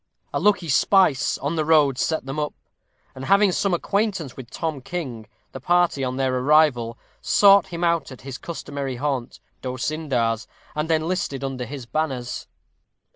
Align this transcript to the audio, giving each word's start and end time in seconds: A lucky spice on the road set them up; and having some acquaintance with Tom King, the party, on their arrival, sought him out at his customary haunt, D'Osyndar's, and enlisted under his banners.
A 0.33 0.39
lucky 0.39 0.67
spice 0.67 1.37
on 1.37 1.57
the 1.57 1.63
road 1.63 1.99
set 1.99 2.25
them 2.25 2.39
up; 2.39 2.55
and 3.13 3.25
having 3.25 3.51
some 3.51 3.71
acquaintance 3.71 4.35
with 4.35 4.49
Tom 4.49 4.81
King, 4.81 5.27
the 5.51 5.59
party, 5.59 6.03
on 6.03 6.17
their 6.17 6.35
arrival, 6.39 6.97
sought 7.21 7.67
him 7.67 7.83
out 7.83 8.11
at 8.11 8.21
his 8.21 8.39
customary 8.39 8.95
haunt, 8.95 9.39
D'Osyndar's, 9.61 10.47
and 10.73 10.89
enlisted 10.89 11.43
under 11.43 11.65
his 11.67 11.85
banners. 11.85 12.47